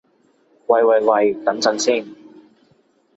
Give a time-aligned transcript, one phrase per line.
[0.65, 2.07] 喂喂喂，等陣先